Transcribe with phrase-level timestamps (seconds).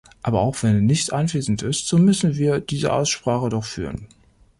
[0.23, 4.07] Aber auch wenn er nicht anwesend ist, so müssen wir diese Aussprache doch führen.